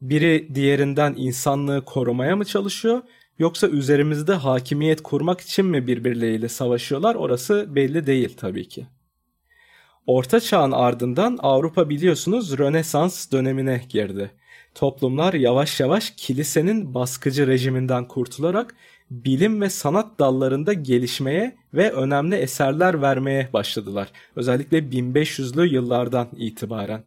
Biri 0.00 0.54
diğerinden 0.54 1.14
insanlığı 1.16 1.84
korumaya 1.84 2.36
mı 2.36 2.44
çalışıyor 2.44 3.02
yoksa 3.38 3.68
üzerimizde 3.68 4.32
hakimiyet 4.34 5.02
kurmak 5.02 5.40
için 5.40 5.66
mi 5.66 5.86
birbirleriyle 5.86 6.48
savaşıyorlar 6.48 7.14
orası 7.14 7.74
belli 7.74 8.06
değil 8.06 8.36
tabii 8.36 8.68
ki. 8.68 8.86
Orta 10.06 10.40
Çağ'ın 10.40 10.72
ardından 10.72 11.38
Avrupa 11.42 11.88
biliyorsunuz 11.88 12.58
Rönesans 12.58 13.32
dönemine 13.32 13.84
girdi. 13.88 14.30
Toplumlar 14.74 15.34
yavaş 15.34 15.80
yavaş 15.80 16.12
kilisenin 16.16 16.94
baskıcı 16.94 17.46
rejiminden 17.46 18.08
kurtularak 18.08 18.74
bilim 19.10 19.60
ve 19.60 19.70
sanat 19.70 20.18
dallarında 20.18 20.72
gelişmeye 20.72 21.56
ve 21.74 21.92
önemli 21.92 22.36
eserler 22.36 23.02
vermeye 23.02 23.48
başladılar. 23.52 24.08
Özellikle 24.36 24.78
1500'lü 24.78 25.66
yıllardan 25.66 26.28
itibaren. 26.36 27.04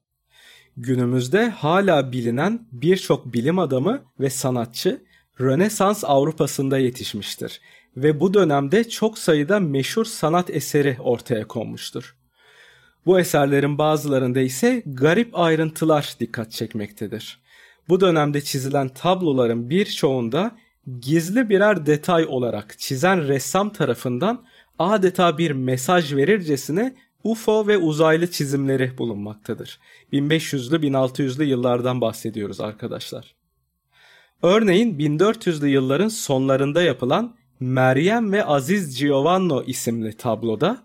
Günümüzde 0.77 1.49
hala 1.49 2.11
bilinen 2.11 2.67
birçok 2.71 3.33
bilim 3.33 3.59
adamı 3.59 4.03
ve 4.19 4.29
sanatçı 4.29 5.01
Rönesans 5.41 6.03
Avrupa'sında 6.03 6.77
yetişmiştir 6.77 7.61
ve 7.97 8.19
bu 8.19 8.33
dönemde 8.33 8.89
çok 8.89 9.17
sayıda 9.17 9.59
meşhur 9.59 10.05
sanat 10.05 10.49
eseri 10.49 10.97
ortaya 10.99 11.47
konmuştur. 11.47 12.15
Bu 13.05 13.19
eserlerin 13.19 13.77
bazılarında 13.77 14.39
ise 14.39 14.83
garip 14.85 15.39
ayrıntılar 15.39 16.15
dikkat 16.19 16.51
çekmektedir. 16.51 17.42
Bu 17.89 17.99
dönemde 17.99 18.41
çizilen 18.41 18.89
tabloların 18.89 19.69
birçoğunda 19.69 20.51
gizli 20.99 21.49
birer 21.49 21.85
detay 21.85 22.25
olarak 22.25 22.79
çizen 22.79 23.27
ressam 23.27 23.69
tarafından 23.69 24.45
adeta 24.79 25.37
bir 25.37 25.51
mesaj 25.51 26.15
verircesine 26.15 26.95
UFO 27.23 27.67
ve 27.67 27.77
uzaylı 27.77 28.31
çizimleri 28.31 28.97
bulunmaktadır. 28.97 29.79
1500'lü 30.13 30.81
1600'lü 30.81 31.43
yıllardan 31.43 32.01
bahsediyoruz 32.01 32.61
arkadaşlar. 32.61 33.35
Örneğin 34.41 34.99
1400'lü 34.99 35.67
yılların 35.67 36.07
sonlarında 36.07 36.81
yapılan 36.81 37.35
Meryem 37.59 38.31
ve 38.31 38.45
Aziz 38.45 38.99
Giovanno 38.99 39.63
isimli 39.63 40.17
tabloda 40.17 40.83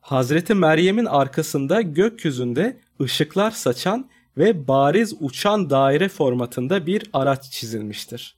Hazreti 0.00 0.54
Meryem'in 0.54 1.04
arkasında 1.04 1.80
gökyüzünde 1.80 2.80
ışıklar 3.00 3.50
saçan 3.50 4.10
ve 4.36 4.68
bariz 4.68 5.14
uçan 5.20 5.70
daire 5.70 6.08
formatında 6.08 6.86
bir 6.86 7.10
araç 7.12 7.50
çizilmiştir. 7.50 8.36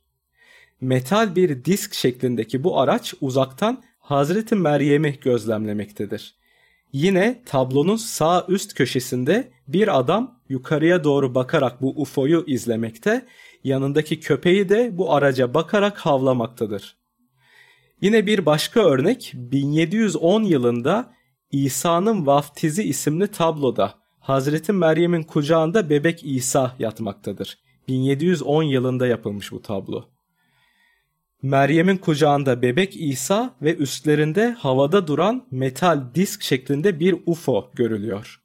Metal 0.80 1.37
bir 1.37 1.64
disk 1.64 1.94
şeklindeki 1.94 2.64
bu 2.64 2.80
araç 2.80 3.14
uzaktan 3.20 3.82
Hazreti 3.99 4.54
Meryem'i 4.54 5.18
gözlemlemektedir. 5.20 6.34
Yine 6.92 7.42
tablonun 7.46 7.96
sağ 7.96 8.46
üst 8.49 8.75
köşesinde 8.75 9.50
bir 9.68 9.99
adam 9.99 10.40
yukarıya 10.49 11.04
doğru 11.04 11.34
bakarak 11.34 11.82
bu 11.82 12.02
UFO'yu 12.02 12.44
izlemekte, 12.46 13.26
yanındaki 13.64 14.20
köpeği 14.20 14.68
de 14.68 14.99
bu 14.99 15.14
araca 15.14 15.54
bakarak 15.54 15.99
havlamaktadır. 15.99 16.96
Yine 18.00 18.26
bir 18.26 18.46
başka 18.46 18.80
örnek 18.80 19.32
1710 19.34 20.42
yılında 20.42 21.14
İsa'nın 21.50 22.26
Vaftizi 22.26 22.82
isimli 22.82 23.26
tabloda 23.26 24.01
Hazreti 24.23 24.73
Meryem'in 24.73 25.23
kucağında 25.23 25.91
bebek 25.91 26.25
İsa 26.25 26.76
yatmaktadır. 26.79 27.59
1710 27.88 28.62
yılında 28.62 29.07
yapılmış 29.07 29.52
bu 29.52 29.62
tablo. 29.62 30.05
Meryem'in 31.43 31.97
kucağında 31.97 32.62
bebek 32.62 32.97
İsa 32.97 33.55
ve 33.62 33.76
üstlerinde 33.76 34.50
havada 34.50 35.07
duran 35.07 35.47
metal 35.50 36.02
disk 36.14 36.43
şeklinde 36.43 37.00
bir 37.00 37.17
UFO 37.26 37.71
görülüyor. 37.75 38.41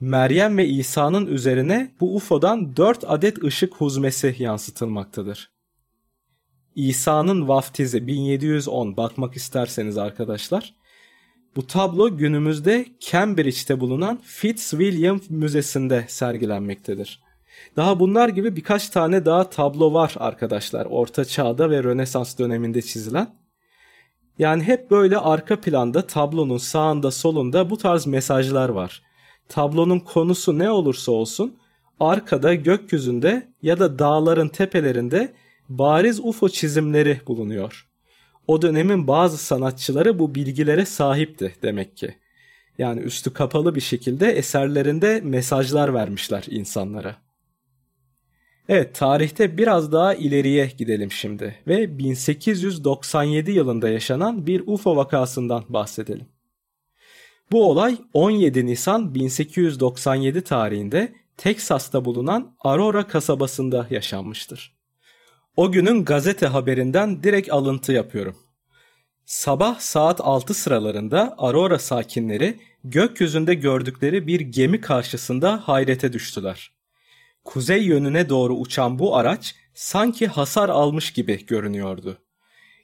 Meryem 0.00 0.58
ve 0.58 0.66
İsa'nın 0.66 1.26
üzerine 1.26 1.94
bu 2.00 2.16
UFO'dan 2.16 2.76
4 2.76 3.04
adet 3.06 3.44
ışık 3.44 3.74
huzmesi 3.74 4.36
yansıtılmaktadır. 4.38 5.50
İsa'nın 6.74 7.48
vaftizi 7.48 8.06
1710 8.06 8.96
bakmak 8.96 9.36
isterseniz 9.36 9.98
arkadaşlar 9.98 10.79
bu 11.56 11.66
tablo 11.66 12.16
günümüzde 12.16 12.86
Cambridge'te 13.00 13.80
bulunan 13.80 14.18
Fitzwilliam 14.22 15.20
Müzesi'nde 15.28 16.04
sergilenmektedir. 16.08 17.20
Daha 17.76 18.00
bunlar 18.00 18.28
gibi 18.28 18.56
birkaç 18.56 18.88
tane 18.88 19.24
daha 19.24 19.50
tablo 19.50 19.92
var 19.92 20.14
arkadaşlar. 20.18 20.86
Orta 20.86 21.24
Çağ'da 21.24 21.70
ve 21.70 21.82
Rönesans 21.82 22.38
döneminde 22.38 22.82
çizilen. 22.82 23.34
Yani 24.38 24.62
hep 24.62 24.90
böyle 24.90 25.18
arka 25.18 25.60
planda 25.60 26.06
tablonun 26.06 26.58
sağında 26.58 27.10
solunda 27.10 27.70
bu 27.70 27.78
tarz 27.78 28.06
mesajlar 28.06 28.68
var. 28.68 29.02
Tablonun 29.48 29.98
konusu 29.98 30.58
ne 30.58 30.70
olursa 30.70 31.12
olsun 31.12 31.58
arkada 32.00 32.54
gökyüzünde 32.54 33.52
ya 33.62 33.78
da 33.78 33.98
dağların 33.98 34.48
tepelerinde 34.48 35.32
bariz 35.68 36.20
UFO 36.20 36.48
çizimleri 36.48 37.20
bulunuyor 37.26 37.89
o 38.50 38.62
dönemin 38.62 39.06
bazı 39.06 39.38
sanatçıları 39.38 40.18
bu 40.18 40.34
bilgilere 40.34 40.86
sahipti 40.86 41.54
demek 41.62 41.96
ki. 41.96 42.14
Yani 42.78 43.00
üstü 43.00 43.32
kapalı 43.32 43.74
bir 43.74 43.80
şekilde 43.80 44.32
eserlerinde 44.32 45.20
mesajlar 45.24 45.94
vermişler 45.94 46.44
insanlara. 46.50 47.16
Evet 48.68 48.94
tarihte 48.94 49.58
biraz 49.58 49.92
daha 49.92 50.14
ileriye 50.14 50.72
gidelim 50.78 51.12
şimdi 51.12 51.54
ve 51.66 51.98
1897 51.98 53.50
yılında 53.50 53.88
yaşanan 53.88 54.46
bir 54.46 54.62
UFO 54.66 54.96
vakasından 54.96 55.64
bahsedelim. 55.68 56.26
Bu 57.52 57.70
olay 57.70 57.98
17 58.12 58.66
Nisan 58.66 59.14
1897 59.14 60.44
tarihinde 60.44 61.12
Teksas'ta 61.36 62.04
bulunan 62.04 62.54
Aurora 62.60 63.06
kasabasında 63.06 63.86
yaşanmıştır. 63.90 64.79
O 65.60 65.72
günün 65.72 66.04
gazete 66.04 66.46
haberinden 66.46 67.22
direkt 67.22 67.52
alıntı 67.52 67.92
yapıyorum. 67.92 68.36
Sabah 69.24 69.80
saat 69.80 70.20
6 70.20 70.54
sıralarında 70.54 71.34
Aurora 71.38 71.78
sakinleri 71.78 72.58
gökyüzünde 72.84 73.54
gördükleri 73.54 74.26
bir 74.26 74.40
gemi 74.40 74.80
karşısında 74.80 75.68
hayrete 75.68 76.12
düştüler. 76.12 76.72
Kuzey 77.44 77.82
yönüne 77.82 78.28
doğru 78.28 78.54
uçan 78.54 78.98
bu 78.98 79.16
araç 79.16 79.54
sanki 79.74 80.26
hasar 80.26 80.68
almış 80.68 81.12
gibi 81.12 81.46
görünüyordu. 81.46 82.18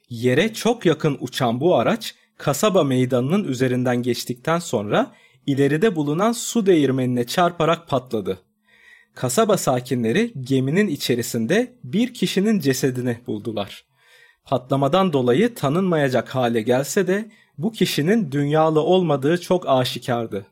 Yere 0.09 0.53
çok 0.53 0.85
yakın 0.85 1.17
uçan 1.21 1.59
bu 1.59 1.75
araç 1.75 2.15
kasaba 2.37 2.83
meydanının 2.83 3.43
üzerinden 3.43 4.03
geçtikten 4.03 4.59
sonra 4.59 5.11
ileride 5.45 5.95
bulunan 5.95 6.31
su 6.31 6.65
değirmenine 6.65 7.23
çarparak 7.23 7.87
patladı. 7.87 8.46
Kasaba 9.17 9.57
sakinleri 9.57 10.33
geminin 10.41 10.87
içerisinde 10.87 11.73
bir 11.83 12.13
kişinin 12.13 12.59
cesedini 12.59 13.19
buldular. 13.27 13.85
Patlamadan 14.45 15.13
dolayı 15.13 15.55
tanınmayacak 15.55 16.35
hale 16.35 16.61
gelse 16.61 17.07
de 17.07 17.31
bu 17.57 17.71
kişinin 17.71 18.31
dünyalı 18.31 18.81
olmadığı 18.81 19.41
çok 19.41 19.69
aşikardı. 19.69 20.45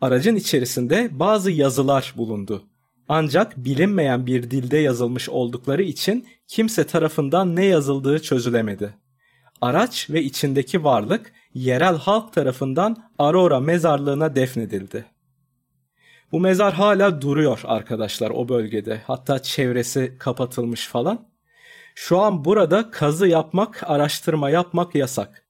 Aracın 0.00 0.36
içerisinde 0.36 1.08
bazı 1.12 1.50
yazılar 1.50 2.14
bulundu. 2.16 2.64
Ancak 3.08 3.56
bilinmeyen 3.56 4.26
bir 4.26 4.50
dilde 4.50 4.78
yazılmış 4.78 5.28
oldukları 5.28 5.82
için 5.82 6.26
kimse 6.48 6.84
tarafından 6.84 7.56
ne 7.56 7.64
yazıldığı 7.64 8.22
çözülemedi. 8.22 8.94
Araç 9.60 10.10
ve 10.10 10.22
içindeki 10.22 10.84
varlık 10.84 11.32
yerel 11.54 11.96
halk 11.96 12.32
tarafından 12.32 13.10
Aurora 13.18 13.60
mezarlığına 13.60 14.36
defnedildi. 14.36 15.11
Bu 16.32 16.40
mezar 16.40 16.74
hala 16.74 17.22
duruyor 17.22 17.60
arkadaşlar 17.64 18.30
o 18.30 18.48
bölgede. 18.48 19.00
Hatta 19.06 19.42
çevresi 19.42 20.16
kapatılmış 20.18 20.86
falan. 20.86 21.28
Şu 21.94 22.18
an 22.18 22.44
burada 22.44 22.90
kazı 22.90 23.26
yapmak, 23.26 23.82
araştırma 23.90 24.50
yapmak 24.50 24.94
yasak. 24.94 25.42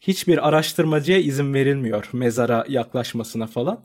Hiçbir 0.00 0.48
araştırmacıya 0.48 1.18
izin 1.18 1.54
verilmiyor 1.54 2.08
mezara 2.12 2.64
yaklaşmasına 2.68 3.46
falan. 3.46 3.80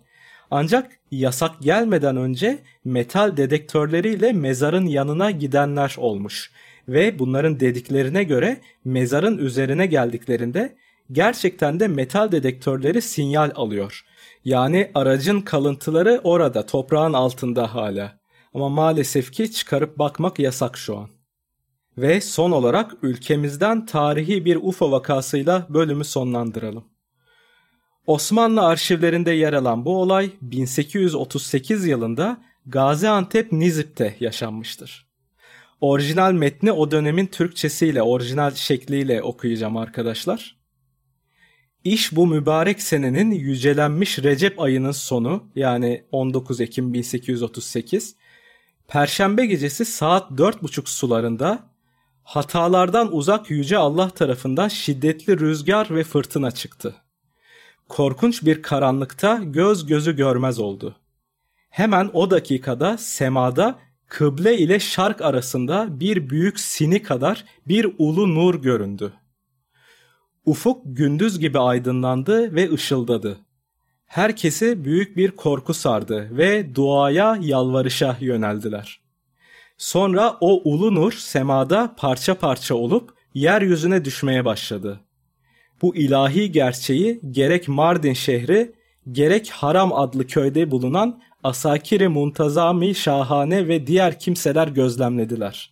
Ancak 0.52 0.92
yasak 1.12 1.62
gelmeden 1.62 2.18
önce 2.18 2.60
metal 2.86 3.38
dedektörleriyle 3.38 4.34
mezarın 4.34 4.86
yanına 4.86 5.32
gidenler 5.32 5.96
olmuş 5.98 6.52
ve 6.88 7.20
bunların 7.20 7.60
dediklerine 7.60 8.24
göre 8.24 8.58
mezarın 8.86 9.38
üzerine 9.38 9.86
geldiklerinde 9.86 10.76
gerçekten 11.12 11.80
de 11.80 11.88
metal 11.88 12.32
dedektörleri 12.32 13.02
sinyal 13.02 13.52
alıyor. 13.56 14.06
Yani 14.46 14.92
aracın 14.94 15.42
kalıntıları 15.42 16.22
orada 16.24 16.66
toprağın 16.66 17.14
altında 17.14 17.76
hala. 17.76 18.20
Ama 18.54 18.70
maalesef 18.70 19.32
ki 19.32 19.52
çıkarıp 19.52 20.00
bakmak 20.00 20.40
yasak 20.40 20.78
şu 20.78 20.98
an. 20.98 21.10
Ve 21.98 22.22
son 22.22 22.52
olarak 22.52 22.92
ülkemizden 23.02 23.86
tarihi 23.86 24.46
bir 24.46 24.56
UFO 24.62 24.92
vakasıyla 24.92 25.66
bölümü 25.70 26.04
sonlandıralım. 26.04 26.84
Osmanlı 28.08 28.66
arşivlerinde 28.66 29.32
yer 29.32 29.54
alan 29.54 29.86
bu 29.86 30.02
olay 30.02 30.32
1838 30.42 31.86
yılında 31.86 32.38
Gaziantep 32.66 33.52
Nizip'te 33.52 34.16
yaşanmıştır. 34.20 35.06
Orijinal 35.82 36.32
metni 36.32 36.72
o 36.72 36.92
dönemin 36.92 37.28
Türkçesiyle, 37.28 38.02
orijinal 38.02 38.52
şekliyle 38.52 39.24
okuyacağım 39.24 39.78
arkadaşlar. 39.78 40.55
İş 41.86 42.16
bu 42.16 42.28
mübarek 42.28 42.82
senenin 42.82 43.32
yücelenmiş 43.32 44.20
Recep 44.20 44.60
ayının 44.60 44.92
sonu 44.92 45.44
yani 45.56 46.04
19 46.12 46.62
Ekim 46.62 46.94
1838 46.94 48.16
Perşembe 48.88 49.46
gecesi 49.46 49.86
saat 49.86 50.32
4.30 50.32 50.90
sularında 50.90 51.70
hatalardan 52.24 53.16
uzak 53.16 53.50
yüce 53.50 53.78
Allah 53.78 54.10
tarafından 54.10 54.68
şiddetli 54.68 55.40
rüzgar 55.40 55.96
ve 55.96 56.04
fırtına 56.04 56.52
çıktı. 56.52 56.96
Korkunç 57.90 58.46
bir 58.46 58.62
karanlıkta 58.62 59.42
göz 59.44 59.86
gözü 59.86 60.16
görmez 60.16 60.60
oldu. 60.60 60.96
Hemen 61.70 62.10
o 62.14 62.32
dakikada 62.32 62.98
semada 62.98 63.80
kıble 64.08 64.58
ile 64.58 64.80
şark 64.80 65.22
arasında 65.22 66.00
bir 66.00 66.30
büyük 66.30 66.60
sini 66.60 67.04
kadar 67.04 67.46
bir 67.68 67.96
ulu 67.98 68.36
nur 68.36 68.56
göründü. 68.56 69.14
Ufuk 70.46 70.82
gündüz 70.86 71.40
gibi 71.40 71.60
aydınlandı 71.60 72.56
ve 72.56 72.72
ışıldadı. 72.72 73.38
Herkesi 74.06 74.86
büyük 74.86 75.18
bir 75.18 75.32
korku 75.32 75.74
sardı 75.74 76.38
ve 76.38 76.76
duaya, 76.76 77.38
yalvarışa 77.42 78.18
yöneldiler. 78.20 79.00
Sonra 79.78 80.38
o 80.42 80.62
ulu 80.64 80.96
nur 80.96 81.12
semada 81.12 81.96
parça 81.98 82.36
parça 82.36 82.76
olup 82.76 83.14
yeryüzüne 83.34 84.06
düşmeye 84.06 84.46
başladı. 84.46 85.00
Bu 85.82 85.96
ilahi 85.96 86.52
gerçeği 86.52 87.20
gerek 87.32 87.68
Mardin 87.68 88.14
şehri 88.14 88.72
gerek 89.12 89.50
Haram 89.50 89.94
adlı 89.94 90.28
köyde 90.28 90.72
bulunan 90.72 91.22
Asakiri 91.44 92.08
Muntazami 92.08 92.96
Şahane 92.96 93.68
ve 93.68 93.88
diğer 93.88 94.20
kimseler 94.20 94.68
gözlemlediler. 94.68 95.72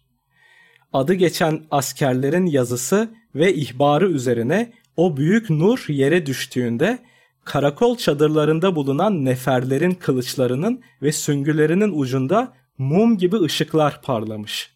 Adı 0.94 1.14
geçen 1.14 1.64
askerlerin 1.72 2.46
yazısı 2.46 3.10
ve 3.36 3.54
ihbarı 3.54 4.10
üzerine 4.10 4.74
o 4.98 5.18
büyük 5.18 5.50
nur 5.50 5.86
yere 5.88 6.26
düştüğünde 6.26 7.00
karakol 7.46 7.98
çadırlarında 7.98 8.76
bulunan 8.76 9.26
neferlerin 9.26 9.92
kılıçlarının 9.92 10.82
ve 11.02 11.12
süngülerinin 11.12 12.00
ucunda 12.00 12.54
mum 12.78 13.18
gibi 13.18 13.42
ışıklar 13.42 14.02
parlamış. 14.02 14.74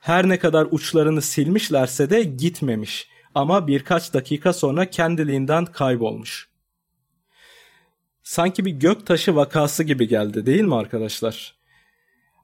Her 0.00 0.28
ne 0.28 0.38
kadar 0.38 0.68
uçlarını 0.70 1.22
silmişlerse 1.22 2.10
de 2.10 2.22
gitmemiş 2.22 3.08
ama 3.34 3.66
birkaç 3.66 4.14
dakika 4.14 4.52
sonra 4.52 4.90
kendiliğinden 4.90 5.64
kaybolmuş. 5.64 6.48
Sanki 8.22 8.64
bir 8.64 8.70
gök 8.70 9.06
taşı 9.06 9.36
vakası 9.36 9.84
gibi 9.84 10.08
geldi 10.08 10.46
değil 10.46 10.62
mi 10.62 10.74
arkadaşlar? 10.74 11.54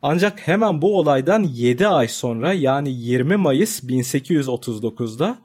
Ancak 0.03 0.49
hemen 0.49 0.83
bu 0.83 0.99
olaydan 0.99 1.43
7 1.43 1.89
ay 1.89 2.09
sonra 2.09 2.53
yani 2.53 2.91
20 2.91 3.37
Mayıs 3.37 3.85
1839'da 3.85 5.39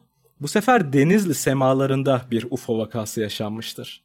bu 0.44 0.48
sefer 0.48 0.94
Denizli 0.94 1.34
semalarında 1.34 2.22
bir 2.32 2.48
UFO 2.50 2.78
vakası 2.78 3.22
yaşanmıştır. 3.22 4.04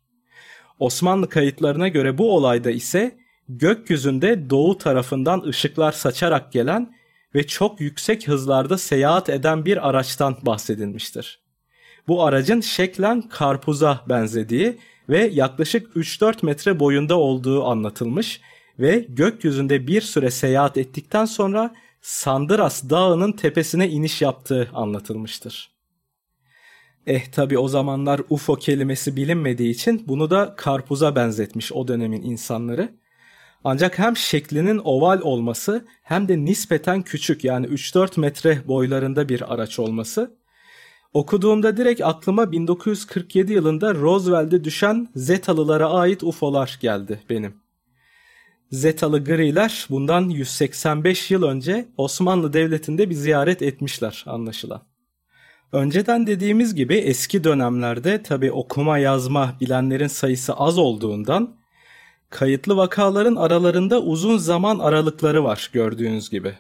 Osmanlı 0.79 1.29
kayıtlarına 1.29 1.89
göre 1.89 2.19
bu 2.19 2.37
olayda 2.37 2.71
ise 2.71 3.19
gökyüzünde 3.49 4.51
doğu 4.51 4.79
tarafından 4.79 5.43
ışıklar 5.43 5.93
saçarak 5.93 6.53
gelen 6.53 6.95
ve 7.35 7.47
çok 7.47 7.81
yüksek 7.81 8.29
hızlarda 8.29 8.79
seyahat 8.79 9.29
eden 9.29 9.65
bir 9.65 9.89
araçtan 9.89 10.37
bahsedilmiştir. 10.43 11.41
Bu 12.09 12.25
aracın 12.25 12.61
şeklen 12.61 13.23
karpuza 13.23 14.05
benzediği 14.09 14.79
ve 15.09 15.31
yaklaşık 15.33 15.97
3-4 15.97 16.47
metre 16.47 16.81
boyunda 16.81 17.19
olduğu 17.19 17.65
anlatılmış 17.65 18.41
ve 18.79 19.07
gökyüzünde 19.09 19.87
bir 19.87 20.01
süre 20.01 20.31
seyahat 20.31 20.77
ettikten 20.77 21.25
sonra 21.25 21.75
Sandıras 22.03 22.91
Dağı'nın 22.91 23.33
tepesine 23.33 23.89
iniş 23.89 24.23
yaptığı 24.23 24.71
anlatılmıştır. 24.75 25.78
Eh 27.09 27.27
tabi 27.33 27.59
o 27.59 27.69
zamanlar 27.69 28.21
UFO 28.31 28.57
kelimesi 28.57 29.17
bilinmediği 29.17 29.71
için 29.71 30.05
bunu 30.09 30.31
da 30.31 30.55
karpuza 30.57 31.17
benzetmiş 31.17 31.73
o 31.73 31.89
dönemin 31.89 32.23
insanları. 32.23 32.89
Ancak 33.65 33.99
hem 33.99 34.17
şeklinin 34.17 34.81
oval 34.85 35.21
olması 35.21 35.87
hem 36.03 36.29
de 36.29 36.45
nispeten 36.45 37.03
küçük 37.03 37.45
yani 37.45 37.67
3-4 37.67 38.21
metre 38.21 38.69
boylarında 38.69 39.29
bir 39.29 39.55
araç 39.55 39.79
olması 39.79 40.39
okuduğumda 41.15 41.77
direkt 41.77 42.01
aklıma 42.01 42.53
1947 42.53 43.53
yılında 43.53 43.95
Roosevelt'e 43.95 44.65
düşen 44.65 45.09
Zetalılara 45.15 45.91
ait 45.91 46.23
UFO'lar 46.23 46.79
geldi 46.83 47.21
benim. 47.31 47.55
Zetalı 48.71 49.25
griler 49.25 49.87
bundan 49.91 50.29
185 50.29 51.31
yıl 51.31 51.43
önce 51.43 51.89
Osmanlı 51.97 52.53
Devleti'nde 52.53 53.11
bir 53.11 53.15
ziyaret 53.15 53.63
etmişler 53.63 54.25
anlaşılan. 54.27 54.88
Önceden 55.73 56.27
dediğimiz 56.27 56.75
gibi 56.75 56.95
eski 56.97 57.45
dönemlerde 57.45 58.23
tabi 58.23 58.53
okuma 58.53 58.99
yazma 58.99 59.55
bilenlerin 59.61 60.07
sayısı 60.07 60.55
az 60.55 60.79
olduğundan 60.79 61.57
kayıtlı 62.31 62.77
vakaların 62.77 63.37
aralarında 63.37 64.03
uzun 64.03 64.37
zaman 64.37 64.79
aralıkları 64.79 65.45
var 65.45 65.71
gördüğünüz 65.73 66.31
gibi. 66.31 66.55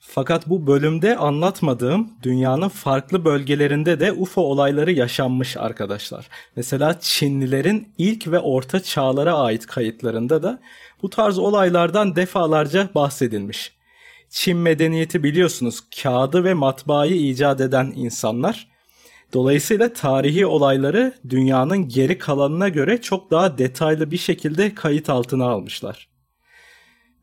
Fakat 0.00 0.48
bu 0.48 0.66
bölümde 0.66 1.16
anlatmadığım 1.16 2.10
dünyanın 2.22 2.68
farklı 2.68 3.24
bölgelerinde 3.24 4.00
de 4.00 4.12
UFO 4.12 4.42
olayları 4.42 4.92
yaşanmış 4.92 5.56
arkadaşlar. 5.56 6.28
Mesela 6.56 7.00
Çinlilerin 7.00 7.88
ilk 7.98 8.26
ve 8.26 8.38
orta 8.38 8.82
çağlara 8.82 9.34
ait 9.34 9.66
kayıtlarında 9.66 10.42
da 10.42 10.60
bu 11.02 11.10
tarz 11.10 11.38
olaylardan 11.38 12.16
defalarca 12.16 12.88
bahsedilmiş. 12.94 13.75
Çin 14.30 14.56
medeniyeti 14.56 15.22
biliyorsunuz 15.22 15.80
kağıdı 16.02 16.44
ve 16.44 16.54
matbaayı 16.54 17.16
icat 17.16 17.60
eden 17.60 17.92
insanlar. 17.96 18.68
Dolayısıyla 19.32 19.92
tarihi 19.92 20.46
olayları 20.46 21.14
dünyanın 21.28 21.88
geri 21.88 22.18
kalanına 22.18 22.68
göre 22.68 23.00
çok 23.00 23.30
daha 23.30 23.58
detaylı 23.58 24.10
bir 24.10 24.16
şekilde 24.16 24.74
kayıt 24.74 25.10
altına 25.10 25.44
almışlar. 25.44 26.08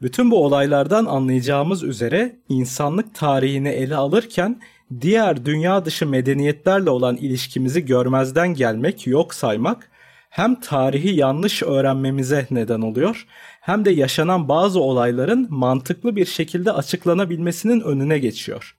Bütün 0.01 0.31
bu 0.31 0.45
olaylardan 0.45 1.05
anlayacağımız 1.05 1.83
üzere 1.83 2.39
insanlık 2.49 3.15
tarihini 3.15 3.69
ele 3.69 3.95
alırken 3.95 4.61
diğer 5.01 5.45
dünya 5.45 5.85
dışı 5.85 6.07
medeniyetlerle 6.07 6.89
olan 6.89 7.15
ilişkimizi 7.15 7.85
görmezden 7.85 8.53
gelmek, 8.53 9.07
yok 9.07 9.33
saymak 9.33 9.91
hem 10.34 10.56
tarihi 10.60 11.15
yanlış 11.15 11.63
öğrenmemize 11.63 12.48
neden 12.52 12.82
oluyor 12.82 13.26
hem 13.62 13.86
de 13.86 13.91
yaşanan 13.91 14.50
bazı 14.50 14.80
olayların 14.80 15.48
mantıklı 15.50 16.15
bir 16.15 16.26
şekilde 16.26 16.72
açıklanabilmesinin 16.72 17.82
önüne 17.82 18.19
geçiyor. 18.19 18.76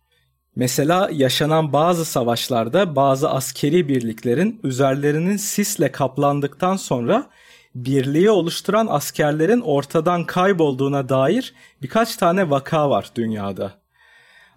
Mesela 0.57 1.11
yaşanan 1.12 1.73
bazı 1.73 2.05
savaşlarda 2.05 2.97
bazı 2.97 3.31
askeri 3.31 3.88
birliklerin 3.88 4.61
üzerlerinin 4.62 5.37
sisle 5.37 5.93
kaplandıktan 5.93 6.77
sonra 6.77 7.27
birliği 7.75 8.31
oluşturan 8.31 8.87
askerlerin 8.90 9.61
ortadan 9.61 10.25
kaybolduğuna 10.25 11.09
dair 11.09 11.55
birkaç 11.83 12.17
tane 12.17 12.51
vaka 12.51 12.90
var 12.90 13.11
dünyada. 13.17 13.84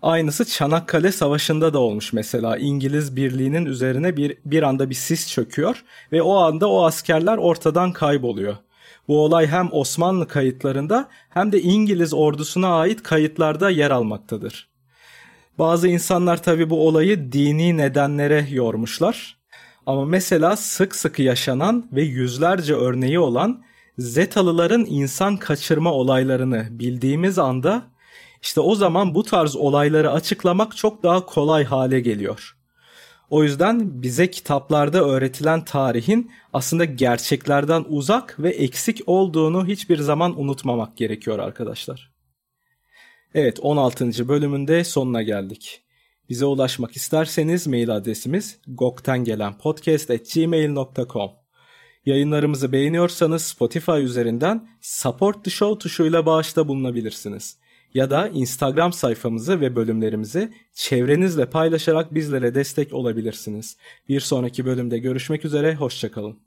Aynısı 0.01 0.45
Çanakkale 0.45 1.11
Savaşı'nda 1.11 1.73
da 1.73 1.79
olmuş 1.79 2.13
mesela. 2.13 2.57
İngiliz 2.57 3.15
birliğinin 3.15 3.65
üzerine 3.65 4.17
bir, 4.17 4.37
bir 4.45 4.63
anda 4.63 4.89
bir 4.89 4.95
sis 4.95 5.31
çöküyor 5.31 5.83
ve 6.11 6.21
o 6.21 6.35
anda 6.35 6.69
o 6.69 6.85
askerler 6.85 7.37
ortadan 7.37 7.93
kayboluyor. 7.93 8.55
Bu 9.07 9.23
olay 9.23 9.47
hem 9.47 9.69
Osmanlı 9.71 10.27
kayıtlarında 10.27 11.09
hem 11.29 11.51
de 11.51 11.61
İngiliz 11.61 12.13
ordusuna 12.13 12.79
ait 12.79 13.03
kayıtlarda 13.03 13.69
yer 13.69 13.91
almaktadır. 13.91 14.69
Bazı 15.59 15.87
insanlar 15.87 16.43
tabi 16.43 16.69
bu 16.69 16.87
olayı 16.87 17.31
dini 17.31 17.77
nedenlere 17.77 18.47
yormuşlar. 18.51 19.37
Ama 19.85 20.05
mesela 20.05 20.55
sık 20.55 20.95
sık 20.95 21.19
yaşanan 21.19 21.89
ve 21.91 22.01
yüzlerce 22.01 22.73
örneği 22.73 23.19
olan 23.19 23.63
Zetalıların 23.97 24.85
insan 24.89 25.37
kaçırma 25.37 25.93
olaylarını 25.93 26.67
bildiğimiz 26.69 27.39
anda 27.39 27.83
işte 28.41 28.61
o 28.61 28.75
zaman 28.75 29.15
bu 29.15 29.23
tarz 29.23 29.55
olayları 29.55 30.11
açıklamak 30.11 30.77
çok 30.77 31.03
daha 31.03 31.25
kolay 31.25 31.63
hale 31.63 31.99
geliyor. 31.99 32.57
O 33.29 33.43
yüzden 33.43 34.01
bize 34.01 34.31
kitaplarda 34.31 35.03
öğretilen 35.03 35.65
tarihin 35.65 36.31
aslında 36.53 36.85
gerçeklerden 36.85 37.85
uzak 37.87 38.39
ve 38.39 38.49
eksik 38.49 39.01
olduğunu 39.05 39.67
hiçbir 39.67 39.97
zaman 39.97 40.39
unutmamak 40.39 40.97
gerekiyor 40.97 41.39
arkadaşlar. 41.39 42.11
Evet 43.33 43.59
16. 43.61 44.27
bölümünde 44.27 44.83
sonuna 44.83 45.21
geldik. 45.21 45.81
Bize 46.29 46.45
ulaşmak 46.45 46.95
isterseniz 46.95 47.67
mail 47.67 47.95
adresimiz 47.95 48.57
goktengelenpodcast.gmail.com 48.67 51.31
Yayınlarımızı 52.05 52.71
beğeniyorsanız 52.71 53.41
Spotify 53.41 53.91
üzerinden 53.91 54.69
Support 54.81 55.45
the 55.45 55.51
Show 55.51 55.79
tuşuyla 55.79 56.25
bağışta 56.25 56.67
bulunabilirsiniz. 56.67 57.57
Ya 57.93 58.09
da 58.09 58.27
Instagram 58.27 58.93
sayfamızı 58.93 59.61
ve 59.61 59.75
bölümlerimizi 59.75 60.53
çevrenizle 60.73 61.49
paylaşarak 61.49 62.13
bizlere 62.13 62.55
destek 62.55 62.93
olabilirsiniz. 62.93 63.77
Bir 64.09 64.19
sonraki 64.19 64.65
bölümde 64.65 64.99
görüşmek 64.99 65.45
üzere, 65.45 65.75
hoşçakalın. 65.75 66.46